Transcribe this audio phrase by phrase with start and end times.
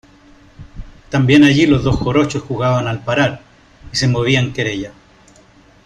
[1.11, 3.39] también allí los dos jarochos jugaban al parar,
[3.93, 4.93] y se movían querella.